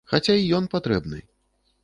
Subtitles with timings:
[0.11, 1.23] Хаця і ён патрэбны.